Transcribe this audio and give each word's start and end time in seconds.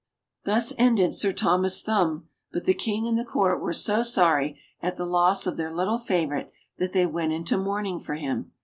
Thus 0.45 0.73
ended 0.79 1.13
Sir 1.13 1.31
Thomas 1.31 1.83
Thumb; 1.83 2.27
but 2.51 2.65
the 2.65 2.73
King 2.73 3.07
and 3.07 3.19
the 3.19 3.23
Court 3.23 3.61
were 3.61 3.71
so 3.71 4.01
sorry 4.01 4.59
at 4.81 4.97
the 4.97 5.05
loss 5.05 5.45
of 5.45 5.57
their 5.57 5.69
little 5.71 5.99
favourite 5.99 6.51
that 6.79 6.91
they 6.91 7.05
went 7.05 7.33
into 7.33 7.55
mourning 7.55 7.99
for 7.99 8.15
him. 8.15 8.51